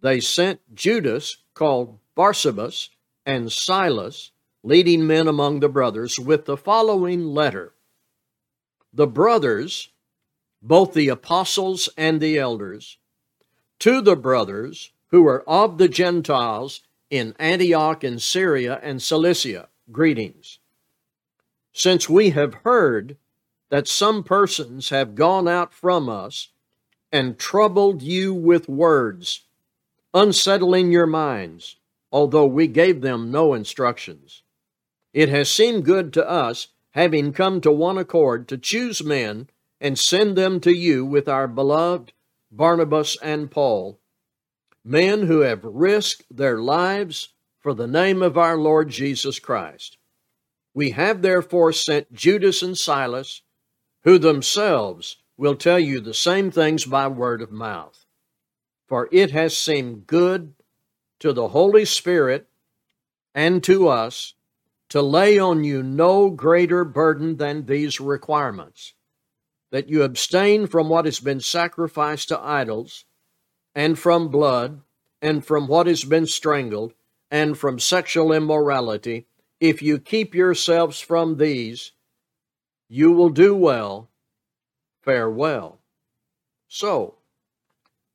They 0.00 0.20
sent 0.20 0.60
Judas, 0.74 1.38
called 1.54 1.98
Barsabas, 2.16 2.90
and 3.24 3.50
Silas, 3.50 4.32
leading 4.62 5.06
men 5.06 5.28
among 5.28 5.60
the 5.60 5.68
brothers, 5.68 6.18
with 6.18 6.44
the 6.44 6.56
following 6.56 7.24
letter 7.24 7.72
The 8.92 9.06
brothers, 9.06 9.90
both 10.60 10.92
the 10.92 11.08
apostles 11.08 11.88
and 11.96 12.20
the 12.20 12.38
elders, 12.38 12.98
to 13.78 14.00
the 14.00 14.16
brothers 14.16 14.92
who 15.08 15.26
are 15.26 15.42
of 15.48 15.78
the 15.78 15.88
Gentiles 15.88 16.82
in 17.10 17.34
Antioch 17.38 18.04
in 18.04 18.18
Syria 18.18 18.80
and 18.82 19.02
Cilicia. 19.02 19.68
Greetings. 19.90 20.58
Since 21.72 22.08
we 22.08 22.30
have 22.30 22.54
heard 22.64 23.16
that 23.72 23.88
some 23.88 24.22
persons 24.22 24.90
have 24.90 25.14
gone 25.14 25.48
out 25.48 25.72
from 25.72 26.06
us 26.06 26.48
and 27.10 27.38
troubled 27.38 28.02
you 28.02 28.34
with 28.34 28.68
words, 28.68 29.46
unsettling 30.12 30.92
your 30.92 31.06
minds, 31.06 31.76
although 32.12 32.44
we 32.44 32.66
gave 32.66 33.00
them 33.00 33.30
no 33.30 33.54
instructions. 33.54 34.42
It 35.14 35.30
has 35.30 35.50
seemed 35.50 35.86
good 35.86 36.12
to 36.12 36.28
us, 36.28 36.68
having 36.90 37.32
come 37.32 37.62
to 37.62 37.72
one 37.72 37.96
accord, 37.96 38.46
to 38.48 38.58
choose 38.58 39.02
men 39.02 39.48
and 39.80 39.98
send 39.98 40.36
them 40.36 40.60
to 40.60 40.72
you 40.72 41.06
with 41.06 41.26
our 41.26 41.48
beloved 41.48 42.12
Barnabas 42.50 43.16
and 43.22 43.50
Paul 43.50 43.98
men 44.84 45.28
who 45.28 45.40
have 45.40 45.64
risked 45.64 46.24
their 46.30 46.58
lives 46.58 47.30
for 47.60 47.72
the 47.72 47.86
name 47.86 48.20
of 48.20 48.36
our 48.36 48.58
Lord 48.58 48.90
Jesus 48.90 49.38
Christ. 49.38 49.96
We 50.74 50.90
have 50.90 51.22
therefore 51.22 51.72
sent 51.72 52.12
Judas 52.12 52.62
and 52.62 52.76
Silas, 52.76 53.41
who 54.04 54.18
themselves 54.18 55.16
will 55.36 55.56
tell 55.56 55.78
you 55.78 56.00
the 56.00 56.14
same 56.14 56.50
things 56.50 56.84
by 56.84 57.06
word 57.08 57.42
of 57.42 57.50
mouth. 57.50 58.04
For 58.86 59.08
it 59.10 59.30
has 59.30 59.56
seemed 59.56 60.06
good 60.06 60.54
to 61.20 61.32
the 61.32 61.48
Holy 61.48 61.84
Spirit 61.84 62.48
and 63.34 63.62
to 63.64 63.88
us 63.88 64.34
to 64.90 65.00
lay 65.00 65.38
on 65.38 65.64
you 65.64 65.82
no 65.82 66.28
greater 66.28 66.84
burden 66.84 67.36
than 67.36 67.64
these 67.64 68.00
requirements 68.00 68.94
that 69.72 69.88
you 69.88 70.02
abstain 70.02 70.66
from 70.66 70.90
what 70.90 71.06
has 71.06 71.18
been 71.18 71.40
sacrificed 71.40 72.28
to 72.28 72.38
idols, 72.38 73.06
and 73.74 73.98
from 73.98 74.28
blood, 74.28 74.82
and 75.22 75.44
from 75.44 75.66
what 75.66 75.86
has 75.86 76.04
been 76.04 76.26
strangled, 76.26 76.92
and 77.30 77.56
from 77.56 77.78
sexual 77.78 78.32
immorality. 78.32 79.26
If 79.60 79.80
you 79.80 79.98
keep 79.98 80.34
yourselves 80.34 81.00
from 81.00 81.38
these, 81.38 81.92
you 82.92 83.10
will 83.10 83.30
do 83.30 83.54
well, 83.54 84.10
farewell. 85.00 85.78
So, 86.68 87.14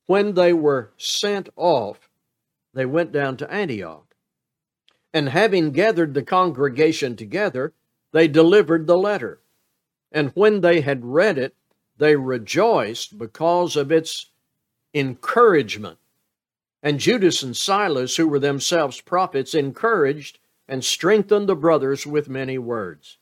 when 0.06 0.36
they 0.36 0.54
were 0.54 0.92
sent 0.98 1.50
off, 1.56 2.12
they 2.76 2.86
went 2.86 3.12
down 3.12 3.38
to 3.38 3.52
Antioch. 3.52 4.14
And 5.12 5.30
having 5.30 5.72
gathered 5.72 6.14
the 6.14 6.22
congregation 6.22 7.16
together, 7.16 7.74
they 8.12 8.28
delivered 8.28 8.86
the 8.86 9.00
letter. 9.00 9.40
And 10.12 10.30
when 10.36 10.62
they 10.62 10.82
had 10.82 11.04
read 11.04 11.40
it, 11.40 11.56
they 11.98 12.16
rejoiced 12.16 13.18
because 13.18 13.76
of 13.76 13.92
its 13.92 14.28
encouragement. 14.94 15.98
And 16.84 17.00
Judas 17.00 17.42
and 17.42 17.58
Silas, 17.58 18.18
who 18.18 18.28
were 18.28 18.38
themselves 18.38 19.02
prophets, 19.02 19.56
encouraged 19.56 20.38
and 20.68 20.86
strengthened 20.86 21.50
the 21.50 21.56
brothers 21.56 22.06
with 22.06 22.30
many 22.30 22.60
words. 22.60 23.18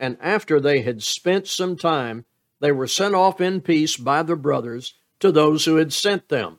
And 0.00 0.16
after 0.20 0.58
they 0.58 0.80
had 0.80 1.02
spent 1.02 1.46
some 1.46 1.76
time, 1.76 2.24
they 2.58 2.72
were 2.72 2.86
sent 2.86 3.14
off 3.14 3.40
in 3.40 3.60
peace 3.60 3.98
by 3.98 4.22
the 4.22 4.34
brothers 4.34 4.94
to 5.20 5.30
those 5.30 5.66
who 5.66 5.76
had 5.76 5.92
sent 5.92 6.30
them. 6.30 6.56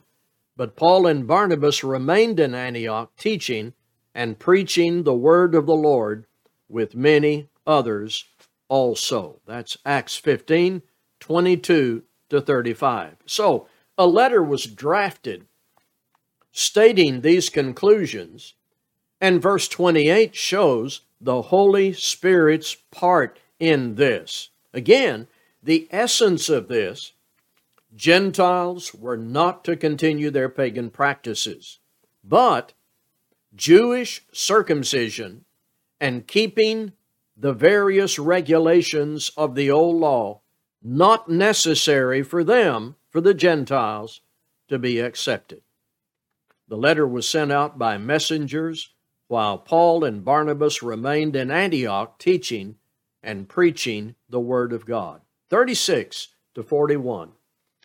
But 0.56 0.76
Paul 0.76 1.08
and 1.08 1.26
Barnabas 1.26 1.82
remained 1.82 2.38
in 2.38 2.54
Antioch, 2.54 3.10
teaching 3.16 3.74
and 4.14 4.38
preaching 4.38 5.02
the 5.02 5.14
word 5.14 5.56
of 5.56 5.66
the 5.66 5.74
Lord 5.74 6.26
with 6.68 6.94
many 6.94 7.48
others 7.66 8.24
also. 8.68 9.40
That's 9.44 9.76
Acts 9.84 10.16
15 10.16 10.82
22 11.18 12.02
to 12.30 12.40
35. 12.40 13.16
So, 13.26 13.68
a 13.98 14.06
letter 14.06 14.42
was 14.42 14.64
drafted 14.64 15.46
stating 16.52 17.20
these 17.20 17.48
conclusions, 17.48 18.54
and 19.22 19.40
verse 19.40 19.68
28 19.68 20.34
shows 20.34 21.02
the 21.20 21.42
Holy 21.42 21.92
Spirit's 21.92 22.76
part 22.90 23.38
in 23.60 23.94
this. 23.94 24.50
Again, 24.74 25.28
the 25.62 25.86
essence 25.92 26.48
of 26.48 26.66
this 26.66 27.12
Gentiles 27.94 28.92
were 28.92 29.16
not 29.16 29.64
to 29.64 29.76
continue 29.76 30.30
their 30.30 30.48
pagan 30.48 30.90
practices, 30.90 31.78
but 32.24 32.72
Jewish 33.54 34.24
circumcision 34.32 35.44
and 36.00 36.26
keeping 36.26 36.92
the 37.36 37.52
various 37.52 38.18
regulations 38.18 39.30
of 39.36 39.54
the 39.54 39.70
old 39.70 40.00
law 40.00 40.40
not 40.82 41.28
necessary 41.28 42.24
for 42.24 42.42
them, 42.42 42.96
for 43.08 43.20
the 43.20 43.34
Gentiles, 43.34 44.20
to 44.66 44.80
be 44.80 44.98
accepted. 44.98 45.62
The 46.66 46.76
letter 46.76 47.06
was 47.06 47.28
sent 47.28 47.52
out 47.52 47.78
by 47.78 47.98
messengers 47.98 48.90
while 49.32 49.56
Paul 49.56 50.04
and 50.04 50.22
Barnabas 50.22 50.82
remained 50.82 51.36
in 51.36 51.50
Antioch 51.50 52.18
teaching 52.18 52.76
and 53.22 53.48
preaching 53.48 54.14
the 54.28 54.38
Word 54.38 54.74
of 54.74 54.84
God. 54.84 55.22
36 55.48 56.28
to 56.54 56.62
41. 56.62 57.32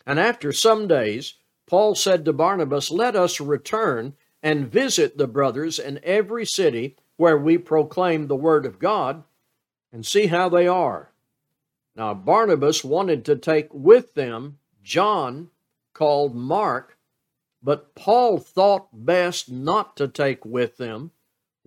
And 0.06 0.20
after 0.20 0.52
some 0.52 0.86
days, 0.86 1.36
Paul 1.66 1.94
said 1.94 2.26
to 2.26 2.34
Barnabas, 2.34 2.90
Let 2.90 3.16
us 3.16 3.40
return 3.40 4.12
and 4.42 4.70
visit 4.70 5.16
the 5.16 5.26
brothers 5.26 5.78
in 5.78 6.00
every 6.02 6.44
city 6.44 6.96
where 7.16 7.38
we 7.38 7.56
proclaim 7.56 8.26
the 8.26 8.36
Word 8.36 8.66
of 8.66 8.78
God 8.78 9.24
and 9.90 10.04
see 10.04 10.26
how 10.26 10.50
they 10.50 10.68
are. 10.68 11.12
Now, 11.96 12.12
Barnabas 12.12 12.84
wanted 12.84 13.24
to 13.24 13.36
take 13.36 13.72
with 13.72 14.12
them 14.12 14.58
John, 14.82 15.48
called 15.94 16.34
Mark, 16.34 16.98
but 17.62 17.94
Paul 17.94 18.36
thought 18.38 18.88
best 18.92 19.50
not 19.50 19.96
to 19.96 20.08
take 20.08 20.44
with 20.44 20.76
them 20.76 21.12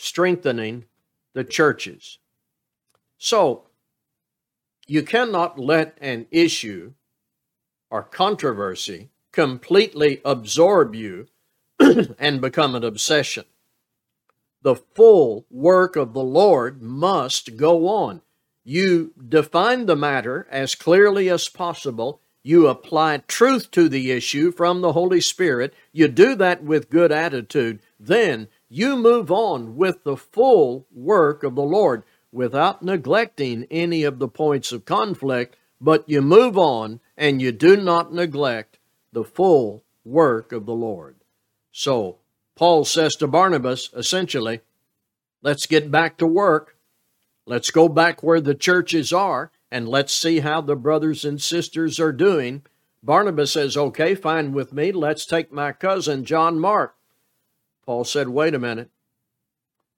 strengthening 0.00 0.84
the 1.34 1.44
churches. 1.44 2.18
So, 3.18 3.66
you 4.86 5.02
cannot 5.02 5.58
let 5.58 5.96
an 6.00 6.26
issue 6.30 6.94
or 7.90 8.02
controversy 8.02 9.10
completely 9.30 10.20
absorb 10.24 10.94
you 10.94 11.28
and 12.18 12.40
become 12.40 12.74
an 12.74 12.82
obsession. 12.82 13.44
The 14.62 14.76
full 14.76 15.46
work 15.50 15.96
of 15.96 16.12
the 16.12 16.24
Lord 16.24 16.82
must 16.82 17.56
go 17.56 17.86
on. 17.88 18.22
You 18.64 19.12
define 19.28 19.86
the 19.86 19.96
matter 19.96 20.46
as 20.50 20.74
clearly 20.74 21.28
as 21.28 21.48
possible. 21.48 22.20
You 22.42 22.68
apply 22.68 23.18
truth 23.28 23.70
to 23.72 23.88
the 23.88 24.10
issue 24.10 24.50
from 24.50 24.80
the 24.80 24.92
Holy 24.92 25.20
Spirit. 25.20 25.74
You 25.92 26.08
do 26.08 26.34
that 26.36 26.62
with 26.62 26.90
good 26.90 27.12
attitude. 27.12 27.80
Then 27.98 28.48
you 28.72 28.96
move 28.96 29.32
on 29.32 29.74
with 29.74 30.04
the 30.04 30.16
full 30.16 30.86
work 30.92 31.42
of 31.42 31.56
the 31.56 31.62
Lord 31.62 32.04
without 32.30 32.82
neglecting 32.82 33.66
any 33.68 34.04
of 34.04 34.20
the 34.20 34.28
points 34.28 34.70
of 34.70 34.84
conflict, 34.84 35.56
but 35.80 36.08
you 36.08 36.22
move 36.22 36.56
on 36.56 37.00
and 37.16 37.42
you 37.42 37.50
do 37.50 37.76
not 37.76 38.14
neglect 38.14 38.78
the 39.12 39.24
full 39.24 39.82
work 40.04 40.52
of 40.52 40.66
the 40.66 40.74
Lord. 40.74 41.16
So, 41.72 42.18
Paul 42.54 42.84
says 42.84 43.16
to 43.16 43.26
Barnabas, 43.26 43.90
essentially, 43.94 44.60
let's 45.42 45.66
get 45.66 45.90
back 45.90 46.16
to 46.18 46.26
work. 46.26 46.76
Let's 47.46 47.72
go 47.72 47.88
back 47.88 48.22
where 48.22 48.40
the 48.40 48.54
churches 48.54 49.12
are 49.12 49.50
and 49.68 49.88
let's 49.88 50.12
see 50.12 50.40
how 50.40 50.60
the 50.60 50.76
brothers 50.76 51.24
and 51.24 51.42
sisters 51.42 51.98
are 51.98 52.12
doing. 52.12 52.62
Barnabas 53.02 53.52
says, 53.52 53.76
Okay, 53.76 54.14
fine 54.14 54.52
with 54.52 54.72
me. 54.72 54.92
Let's 54.92 55.26
take 55.26 55.50
my 55.50 55.72
cousin, 55.72 56.24
John 56.24 56.60
Mark. 56.60 56.94
Paul 57.90 58.04
said, 58.04 58.28
Wait 58.28 58.54
a 58.54 58.58
minute. 58.60 58.88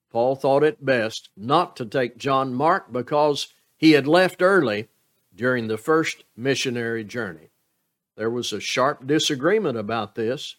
Paul 0.09 0.35
thought 0.35 0.63
it 0.63 0.83
best 0.83 1.29
not 1.37 1.75
to 1.75 1.85
take 1.85 2.17
John 2.17 2.51
Mark 2.51 2.91
because 2.91 3.53
he 3.77 3.91
had 3.91 4.07
left 4.07 4.41
early 4.41 4.87
during 5.35 5.67
the 5.67 5.77
first 5.77 6.23
missionary 6.35 7.03
journey. 7.03 7.51
There 8.15 8.31
was 8.31 8.51
a 8.51 8.59
sharp 8.59 9.05
disagreement 9.05 9.77
about 9.77 10.15
this, 10.15 10.55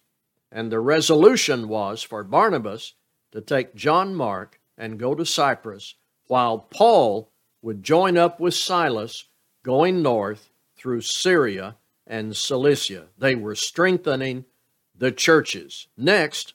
and 0.52 0.70
the 0.70 0.78
resolution 0.78 1.66
was 1.66 2.04
for 2.04 2.22
Barnabas 2.22 2.94
to 3.32 3.40
take 3.40 3.74
John 3.74 4.14
Mark 4.14 4.60
and 4.78 4.96
go 4.96 5.16
to 5.16 5.26
Cyprus 5.26 5.96
while 6.28 6.60
Paul 6.60 7.32
would 7.62 7.82
join 7.82 8.16
up 8.16 8.38
with 8.38 8.54
Silas 8.54 9.24
going 9.64 10.02
north 10.02 10.50
through 10.76 11.00
Syria 11.00 11.74
and 12.06 12.36
Cilicia. 12.36 13.06
They 13.18 13.34
were 13.34 13.56
strengthening 13.56 14.44
the 14.96 15.10
churches. 15.10 15.88
Next, 15.96 16.54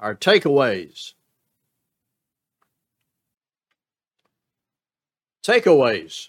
our 0.00 0.14
takeaways. 0.14 1.12
Takeaways 5.42 6.28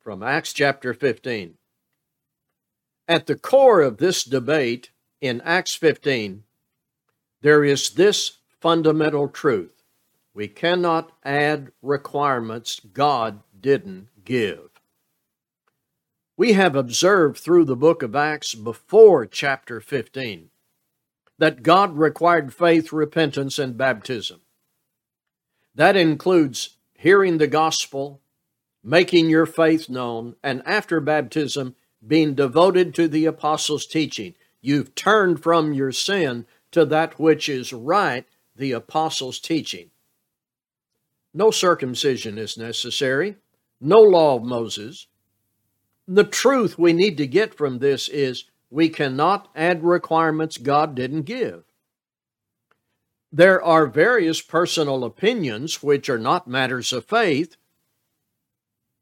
from 0.00 0.22
Acts 0.22 0.52
chapter 0.52 0.92
15. 0.92 1.54
At 3.06 3.26
the 3.26 3.36
core 3.36 3.80
of 3.80 3.98
this 3.98 4.24
debate 4.24 4.90
in 5.20 5.40
Acts 5.42 5.74
15, 5.74 6.42
there 7.42 7.64
is 7.64 7.90
this 7.90 8.38
fundamental 8.60 9.28
truth 9.28 9.82
we 10.34 10.48
cannot 10.48 11.12
add 11.24 11.70
requirements 11.80 12.80
God 12.92 13.40
didn't 13.58 14.08
give. 14.24 14.80
We 16.36 16.54
have 16.54 16.74
observed 16.74 17.38
through 17.38 17.66
the 17.66 17.76
book 17.76 18.02
of 18.02 18.16
Acts 18.16 18.54
before 18.56 19.26
chapter 19.26 19.80
15 19.80 20.50
that 21.38 21.62
God 21.62 21.96
required 21.96 22.54
faith, 22.54 22.92
repentance, 22.92 23.58
and 23.58 23.76
baptism. 23.76 24.40
That 25.74 25.96
includes 25.96 26.76
hearing 26.94 27.38
the 27.38 27.46
gospel, 27.48 28.20
making 28.82 29.28
your 29.28 29.46
faith 29.46 29.88
known, 29.88 30.36
and 30.42 30.62
after 30.64 31.00
baptism, 31.00 31.74
being 32.06 32.34
devoted 32.34 32.94
to 32.94 33.08
the 33.08 33.26
apostles' 33.26 33.86
teaching. 33.86 34.34
You've 34.60 34.94
turned 34.94 35.42
from 35.42 35.72
your 35.72 35.92
sin 35.92 36.46
to 36.70 36.84
that 36.86 37.18
which 37.18 37.48
is 37.48 37.72
right 37.72 38.26
the 38.56 38.72
apostles' 38.72 39.40
teaching. 39.40 39.90
No 41.32 41.50
circumcision 41.50 42.38
is 42.38 42.56
necessary, 42.56 43.36
no 43.80 44.00
law 44.00 44.36
of 44.36 44.44
Moses. 44.44 45.08
The 46.06 46.24
truth 46.24 46.78
we 46.78 46.92
need 46.92 47.16
to 47.16 47.26
get 47.26 47.54
from 47.54 47.78
this 47.78 48.08
is 48.08 48.44
we 48.74 48.88
cannot 48.88 49.48
add 49.54 49.84
requirements 49.84 50.58
God 50.58 50.96
didn't 50.96 51.22
give. 51.22 51.62
There 53.30 53.62
are 53.62 53.86
various 53.86 54.42
personal 54.42 55.04
opinions 55.04 55.80
which 55.80 56.10
are 56.10 56.18
not 56.18 56.48
matters 56.48 56.92
of 56.92 57.04
faith, 57.04 57.56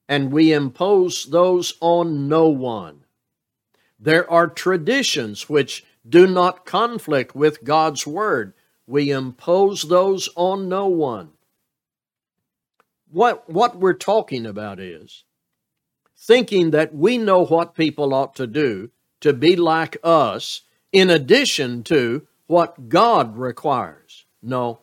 and 0.06 0.30
we 0.30 0.52
impose 0.52 1.24
those 1.24 1.72
on 1.80 2.28
no 2.28 2.48
one. 2.48 3.04
There 3.98 4.30
are 4.30 4.46
traditions 4.46 5.48
which 5.48 5.86
do 6.06 6.26
not 6.26 6.66
conflict 6.66 7.34
with 7.34 7.64
God's 7.64 8.06
Word. 8.06 8.52
We 8.86 9.10
impose 9.10 9.84
those 9.84 10.28
on 10.36 10.68
no 10.68 10.86
one. 10.86 11.30
What, 13.10 13.48
what 13.48 13.78
we're 13.78 13.94
talking 13.94 14.44
about 14.44 14.78
is 14.78 15.24
thinking 16.14 16.72
that 16.72 16.94
we 16.94 17.16
know 17.16 17.46
what 17.46 17.74
people 17.74 18.12
ought 18.12 18.36
to 18.36 18.46
do 18.46 18.90
to 19.22 19.32
be 19.32 19.56
like 19.56 19.96
us, 20.04 20.62
in 20.92 21.08
addition 21.10 21.82
to 21.84 22.26
what 22.46 22.88
God 22.88 23.36
requires. 23.36 24.26
No, 24.42 24.80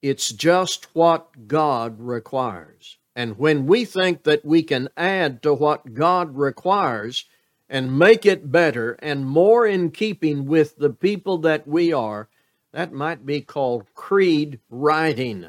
it's 0.00 0.30
just 0.30 0.86
what 0.94 1.48
God 1.48 1.96
requires. 1.98 2.98
And 3.14 3.38
when 3.38 3.66
we 3.66 3.84
think 3.84 4.22
that 4.22 4.44
we 4.44 4.62
can 4.62 4.88
add 4.96 5.42
to 5.42 5.52
what 5.52 5.94
God 5.94 6.36
requires 6.36 7.26
and 7.68 7.98
make 7.98 8.24
it 8.24 8.50
better 8.50 8.92
and 9.00 9.26
more 9.26 9.66
in 9.66 9.90
keeping 9.90 10.46
with 10.46 10.76
the 10.76 10.90
people 10.90 11.38
that 11.38 11.66
we 11.66 11.92
are, 11.92 12.28
that 12.72 12.92
might 12.92 13.26
be 13.26 13.40
called 13.40 13.86
creed 13.94 14.60
writing. 14.70 15.48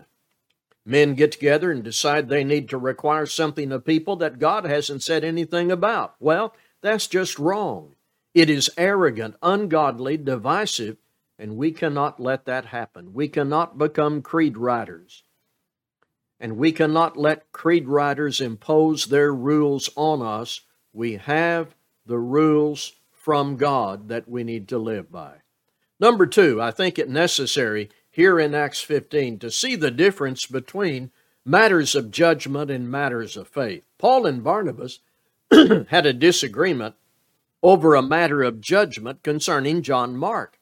Men 0.85 1.15
get 1.15 1.31
together 1.31 1.71
and 1.71 1.83
decide 1.83 2.27
they 2.27 2.43
need 2.43 2.67
to 2.69 2.77
require 2.77 3.25
something 3.25 3.71
of 3.71 3.85
people 3.85 4.17
that 4.17 4.39
God 4.39 4.65
hasn't 4.65 5.03
said 5.03 5.23
anything 5.23 5.71
about. 5.71 6.15
Well, 6.19 6.53
that's 6.83 7.07
just 7.07 7.39
wrong. 7.39 7.95
It 8.35 8.49
is 8.49 8.69
arrogant, 8.77 9.35
ungodly, 9.41 10.17
divisive, 10.17 10.97
and 11.39 11.57
we 11.57 11.71
cannot 11.71 12.19
let 12.19 12.45
that 12.45 12.65
happen. 12.65 13.13
We 13.13 13.27
cannot 13.27 13.77
become 13.77 14.21
creed 14.21 14.57
writers. 14.57 15.23
And 16.39 16.57
we 16.57 16.71
cannot 16.71 17.15
let 17.17 17.51
creed 17.51 17.87
writers 17.87 18.41
impose 18.41 19.05
their 19.05 19.33
rules 19.33 19.89
on 19.95 20.21
us. 20.21 20.61
We 20.91 21.13
have 21.13 21.73
the 22.05 22.19
rules 22.19 22.93
from 23.11 23.55
God 23.55 24.09
that 24.09 24.27
we 24.27 24.43
need 24.43 24.67
to 24.67 24.77
live 24.77 25.09
by. 25.11 25.37
Number 25.99 26.25
two, 26.25 26.61
I 26.61 26.71
think 26.71 26.99
it 26.99 27.09
necessary 27.09 27.89
here 28.11 28.39
in 28.39 28.53
Acts 28.53 28.81
15 28.81 29.39
to 29.39 29.49
see 29.49 29.77
the 29.77 29.89
difference 29.89 30.45
between 30.45 31.11
matters 31.45 31.95
of 31.95 32.11
judgment 32.11 32.69
and 32.69 32.91
matters 32.91 33.37
of 33.37 33.47
faith. 33.47 33.83
Paul 33.97 34.25
and 34.25 34.43
Barnabas 34.43 34.99
had 35.89 36.05
a 36.05 36.13
disagreement 36.13 36.95
over 37.61 37.95
a 37.95 38.01
matter 38.01 38.43
of 38.43 38.61
judgment 38.61 39.23
concerning 39.23 39.81
John 39.81 40.17
Mark. 40.17 40.59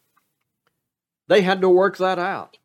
They 1.28 1.42
had 1.42 1.62
to 1.62 1.70
work 1.70 1.98
that 1.98 2.20
out. 2.20 2.58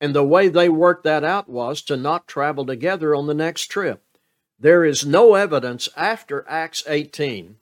And 0.00 0.14
the 0.14 0.24
way 0.24 0.48
they 0.48 0.68
worked 0.68 1.04
that 1.04 1.24
out 1.24 1.48
was 1.48 1.80
to 1.82 1.96
not 1.96 2.28
travel 2.28 2.66
together 2.66 3.14
on 3.14 3.26
the 3.26 3.34
next 3.34 3.66
trip. 3.66 4.02
There 4.58 4.84
is 4.84 5.06
no 5.06 5.34
evidence 5.34 5.88
after 5.96 6.44
Acts 6.48 6.84
18 6.86 7.56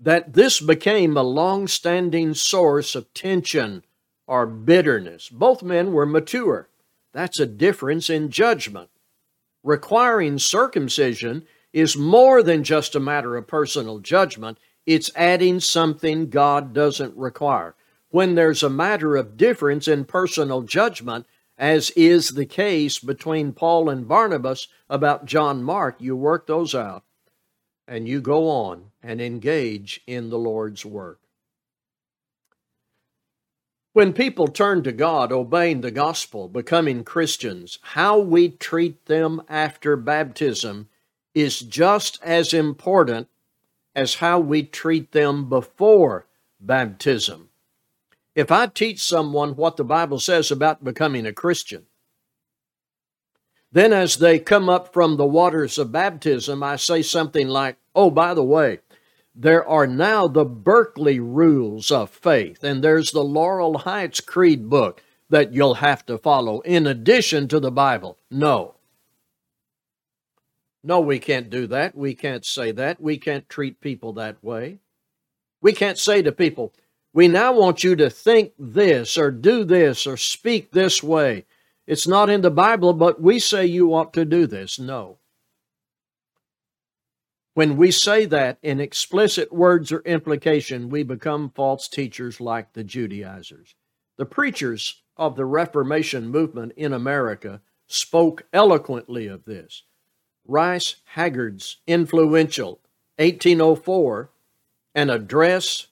that 0.00 0.32
this 0.32 0.60
became 0.60 1.16
a 1.16 1.22
long 1.22 1.68
standing 1.68 2.34
source 2.34 2.94
of 2.94 3.12
tension 3.12 3.84
or 4.26 4.46
bitterness. 4.46 5.28
Both 5.28 5.62
men 5.62 5.92
were 5.92 6.06
mature. 6.06 6.68
That's 7.12 7.40
a 7.40 7.46
difference 7.46 8.08
in 8.08 8.30
judgment. 8.30 8.90
Requiring 9.62 10.38
circumcision 10.38 11.46
is 11.72 11.96
more 11.96 12.42
than 12.42 12.64
just 12.64 12.94
a 12.94 13.00
matter 13.00 13.36
of 13.36 13.46
personal 13.46 13.98
judgment, 13.98 14.58
it's 14.86 15.10
adding 15.14 15.60
something 15.60 16.30
God 16.30 16.72
doesn't 16.72 17.16
require 17.16 17.74
when 18.10 18.34
there's 18.34 18.62
a 18.62 18.70
matter 18.70 19.16
of 19.16 19.36
difference 19.36 19.88
in 19.88 20.04
personal 20.04 20.62
judgment, 20.62 21.26
as 21.56 21.90
is 21.90 22.30
the 22.30 22.46
case 22.46 22.98
between 22.98 23.52
Paul 23.52 23.88
and 23.88 24.06
Barnabas 24.06 24.68
about 24.88 25.26
John 25.26 25.62
Mark, 25.62 25.96
you 26.00 26.16
work 26.16 26.46
those 26.46 26.74
out 26.74 27.04
and 27.86 28.08
you 28.08 28.20
go 28.20 28.48
on 28.48 28.90
and 29.02 29.20
engage 29.20 30.00
in 30.06 30.30
the 30.30 30.38
Lord's 30.38 30.84
work. 30.84 31.20
When 33.92 34.12
people 34.12 34.46
turn 34.46 34.84
to 34.84 34.92
God, 34.92 35.32
obeying 35.32 35.80
the 35.80 35.90
gospel, 35.90 36.48
becoming 36.48 37.02
Christians, 37.02 37.80
how 37.82 38.18
we 38.18 38.48
treat 38.48 39.06
them 39.06 39.42
after 39.48 39.96
baptism 39.96 40.88
is 41.34 41.60
just 41.60 42.22
as 42.22 42.52
important 42.52 43.28
as 43.94 44.16
how 44.16 44.38
we 44.38 44.62
treat 44.62 45.12
them 45.12 45.48
before 45.48 46.26
baptism. 46.60 47.48
If 48.34 48.50
I 48.50 48.66
teach 48.66 49.02
someone 49.02 49.56
what 49.56 49.76
the 49.76 49.84
Bible 49.84 50.20
says 50.20 50.50
about 50.50 50.84
becoming 50.84 51.26
a 51.26 51.32
Christian, 51.32 51.86
then 53.72 53.92
as 53.92 54.16
they 54.16 54.38
come 54.38 54.68
up 54.68 54.92
from 54.92 55.16
the 55.16 55.26
waters 55.26 55.78
of 55.78 55.92
baptism, 55.92 56.62
I 56.62 56.76
say 56.76 57.02
something 57.02 57.48
like, 57.48 57.76
Oh, 57.94 58.10
by 58.10 58.34
the 58.34 58.44
way, 58.44 58.80
there 59.34 59.66
are 59.66 59.86
now 59.86 60.28
the 60.28 60.44
Berkeley 60.44 61.20
rules 61.20 61.90
of 61.90 62.10
faith, 62.10 62.62
and 62.62 62.82
there's 62.82 63.12
the 63.12 63.24
Laurel 63.24 63.78
Heights 63.78 64.20
Creed 64.20 64.68
book 64.68 65.02
that 65.28 65.52
you'll 65.52 65.74
have 65.74 66.04
to 66.06 66.18
follow 66.18 66.60
in 66.60 66.86
addition 66.86 67.48
to 67.48 67.60
the 67.60 67.70
Bible. 67.70 68.18
No. 68.30 68.74
No, 70.82 71.00
we 71.00 71.18
can't 71.18 71.50
do 71.50 71.66
that. 71.66 71.94
We 71.94 72.14
can't 72.14 72.44
say 72.44 72.72
that. 72.72 73.00
We 73.00 73.18
can't 73.18 73.48
treat 73.48 73.80
people 73.80 74.14
that 74.14 74.42
way. 74.42 74.78
We 75.60 75.72
can't 75.72 75.98
say 75.98 76.22
to 76.22 76.32
people, 76.32 76.72
we 77.12 77.28
now 77.28 77.52
want 77.52 77.84
you 77.84 77.96
to 77.96 78.08
think 78.08 78.52
this 78.58 79.18
or 79.18 79.30
do 79.30 79.64
this 79.64 80.06
or 80.06 80.16
speak 80.16 80.72
this 80.72 81.02
way. 81.02 81.44
It's 81.86 82.06
not 82.06 82.30
in 82.30 82.40
the 82.40 82.50
Bible, 82.50 82.92
but 82.92 83.20
we 83.20 83.38
say 83.38 83.66
you 83.66 83.92
ought 83.94 84.12
to 84.14 84.24
do 84.24 84.46
this. 84.46 84.78
No. 84.78 85.18
When 87.54 87.76
we 87.76 87.90
say 87.90 88.26
that 88.26 88.58
in 88.62 88.80
explicit 88.80 89.52
words 89.52 89.90
or 89.90 90.00
implication, 90.02 90.88
we 90.88 91.02
become 91.02 91.50
false 91.50 91.88
teachers 91.88 92.40
like 92.40 92.72
the 92.72 92.84
Judaizers. 92.84 93.74
The 94.16 94.24
preachers 94.24 95.02
of 95.16 95.34
the 95.34 95.44
Reformation 95.44 96.28
movement 96.28 96.72
in 96.76 96.92
America 96.92 97.60
spoke 97.88 98.46
eloquently 98.52 99.26
of 99.26 99.44
this. 99.44 99.82
Rice 100.46 100.96
Haggard's 101.14 101.78
influential 101.86 102.80
1804 103.16 104.30
an 104.94 105.10
address 105.10 105.86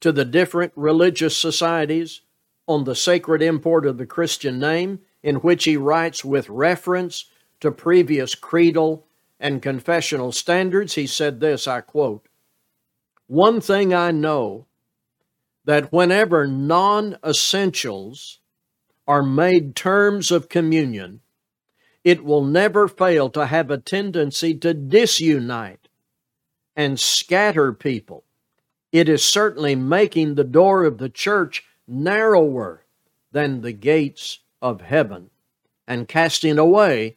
to 0.00 0.12
the 0.12 0.24
different 0.24 0.72
religious 0.76 1.36
societies 1.36 2.20
on 2.66 2.84
the 2.84 2.94
sacred 2.94 3.42
import 3.42 3.86
of 3.86 3.98
the 3.98 4.06
Christian 4.06 4.58
name, 4.58 5.00
in 5.22 5.36
which 5.36 5.64
he 5.64 5.76
writes 5.76 6.24
with 6.24 6.48
reference 6.48 7.26
to 7.60 7.70
previous 7.70 8.34
creedal 8.34 9.06
and 9.40 9.62
confessional 9.62 10.32
standards. 10.32 10.94
He 10.94 11.06
said 11.06 11.40
this 11.40 11.66
I 11.66 11.80
quote, 11.80 12.26
One 13.26 13.60
thing 13.60 13.92
I 13.92 14.10
know 14.10 14.66
that 15.64 15.92
whenever 15.92 16.46
non 16.46 17.16
essentials 17.24 18.38
are 19.06 19.22
made 19.22 19.74
terms 19.74 20.30
of 20.30 20.48
communion, 20.48 21.20
it 22.04 22.22
will 22.22 22.44
never 22.44 22.86
fail 22.86 23.30
to 23.30 23.46
have 23.46 23.70
a 23.70 23.78
tendency 23.78 24.54
to 24.54 24.74
disunite 24.74 25.88
and 26.76 27.00
scatter 27.00 27.72
people 27.72 28.24
it 28.94 29.08
is 29.08 29.24
certainly 29.24 29.74
making 29.74 30.36
the 30.36 30.44
door 30.44 30.84
of 30.84 30.98
the 30.98 31.08
church 31.08 31.64
narrower 31.88 32.84
than 33.32 33.60
the 33.60 33.72
gates 33.72 34.38
of 34.62 34.82
heaven 34.82 35.30
and 35.84 36.06
casting 36.06 36.58
away 36.58 37.16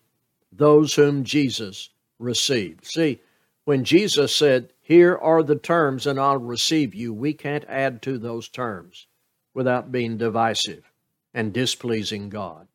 those 0.52 0.96
whom 0.96 1.24
Jesus 1.24 1.92
received. 2.18 2.84
See, 2.84 3.22
when 3.66 3.84
Jesus 3.84 4.36
said, 4.36 4.74
Here 4.82 5.16
are 5.16 5.44
the 5.44 5.56
terms 5.56 6.08
and 6.08 6.20
I'll 6.20 6.40
receive 6.40 6.96
you, 6.96 7.14
we 7.14 7.34
can't 7.34 7.66
add 7.70 8.02
to 8.02 8.18
those 8.18 8.50
terms 8.50 9.06
without 9.54 9.92
being 9.92 10.18
divisive 10.18 10.92
and 11.32 11.54
displeasing 11.54 12.30
God. 12.30 12.68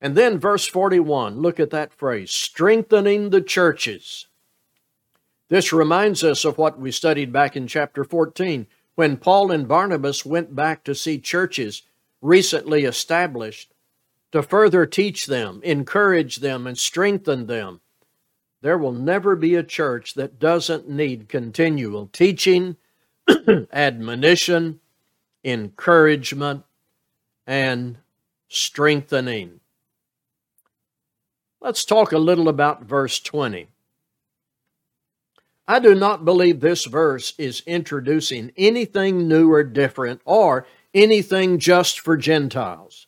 And 0.00 0.16
then 0.16 0.38
verse 0.38 0.66
41, 0.66 1.40
look 1.40 1.58
at 1.58 1.70
that 1.70 1.92
phrase 1.92 2.30
strengthening 2.30 3.30
the 3.30 3.40
churches. 3.40 4.26
This 5.48 5.72
reminds 5.72 6.22
us 6.22 6.44
of 6.44 6.58
what 6.58 6.78
we 6.78 6.92
studied 6.92 7.32
back 7.32 7.56
in 7.56 7.66
chapter 7.66 8.04
14 8.04 8.66
when 8.94 9.16
Paul 9.16 9.50
and 9.50 9.66
Barnabas 9.66 10.24
went 10.24 10.54
back 10.54 10.84
to 10.84 10.94
see 10.94 11.18
churches 11.18 11.82
recently 12.20 12.84
established 12.84 13.72
to 14.32 14.42
further 14.42 14.86
teach 14.86 15.26
them, 15.26 15.60
encourage 15.64 16.36
them, 16.36 16.66
and 16.66 16.76
strengthen 16.76 17.46
them. 17.46 17.80
There 18.60 18.76
will 18.76 18.92
never 18.92 19.36
be 19.36 19.54
a 19.54 19.62
church 19.62 20.14
that 20.14 20.38
doesn't 20.38 20.88
need 20.88 21.28
continual 21.28 22.08
teaching, 22.08 22.76
admonition, 23.72 24.80
encouragement, 25.44 26.64
and 27.46 27.98
strengthening. 28.48 29.57
Let's 31.60 31.84
talk 31.84 32.12
a 32.12 32.18
little 32.18 32.48
about 32.48 32.84
verse 32.84 33.18
20. 33.18 33.68
I 35.66 35.80
do 35.80 35.94
not 35.94 36.24
believe 36.24 36.60
this 36.60 36.84
verse 36.86 37.34
is 37.36 37.62
introducing 37.66 38.52
anything 38.56 39.28
new 39.28 39.52
or 39.52 39.64
different 39.64 40.20
or 40.24 40.66
anything 40.94 41.58
just 41.58 42.00
for 42.00 42.16
Gentiles. 42.16 43.06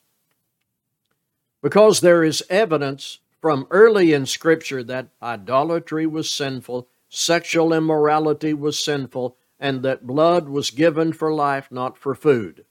Because 1.62 2.00
there 2.00 2.24
is 2.24 2.42
evidence 2.50 3.20
from 3.40 3.66
early 3.70 4.12
in 4.12 4.26
Scripture 4.26 4.82
that 4.82 5.08
idolatry 5.22 6.06
was 6.06 6.30
sinful, 6.30 6.88
sexual 7.08 7.72
immorality 7.72 8.52
was 8.52 8.82
sinful, 8.82 9.36
and 9.58 9.82
that 9.82 10.06
blood 10.06 10.48
was 10.48 10.70
given 10.70 11.12
for 11.12 11.32
life, 11.32 11.68
not 11.70 11.96
for 11.96 12.14
food. 12.14 12.64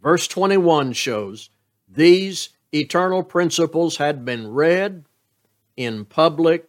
Verse 0.00 0.28
21 0.28 0.92
shows 0.92 1.50
these 1.88 2.50
eternal 2.72 3.22
principles 3.22 3.96
had 3.96 4.24
been 4.24 4.48
read 4.48 5.04
in 5.76 6.04
public 6.04 6.68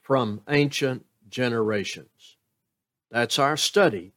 from 0.00 0.40
ancient 0.48 1.06
generations. 1.28 2.36
That's 3.10 3.38
our 3.38 3.56
study 3.56 4.12